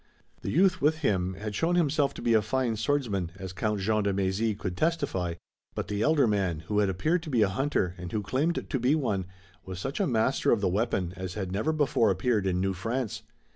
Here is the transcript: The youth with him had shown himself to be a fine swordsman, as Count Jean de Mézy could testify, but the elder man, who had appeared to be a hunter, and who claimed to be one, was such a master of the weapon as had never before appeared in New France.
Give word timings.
The 0.41 0.49
youth 0.49 0.81
with 0.81 1.01
him 1.05 1.35
had 1.35 1.53
shown 1.53 1.75
himself 1.75 2.11
to 2.15 2.23
be 2.23 2.33
a 2.33 2.41
fine 2.41 2.75
swordsman, 2.75 3.31
as 3.37 3.53
Count 3.53 3.81
Jean 3.81 4.01
de 4.01 4.11
Mézy 4.11 4.57
could 4.57 4.75
testify, 4.75 5.35
but 5.75 5.89
the 5.89 6.01
elder 6.01 6.25
man, 6.25 6.61
who 6.61 6.79
had 6.79 6.89
appeared 6.89 7.21
to 7.21 7.29
be 7.29 7.43
a 7.43 7.47
hunter, 7.49 7.93
and 7.99 8.11
who 8.11 8.23
claimed 8.23 8.67
to 8.67 8.79
be 8.79 8.95
one, 8.95 9.27
was 9.63 9.77
such 9.79 9.99
a 9.99 10.07
master 10.07 10.49
of 10.49 10.59
the 10.59 10.67
weapon 10.69 11.13
as 11.15 11.35
had 11.35 11.51
never 11.51 11.71
before 11.71 12.09
appeared 12.09 12.47
in 12.47 12.59
New 12.59 12.73
France. 12.73 13.21